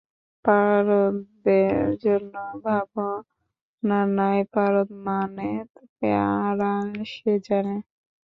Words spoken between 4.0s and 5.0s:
নাই-পারদ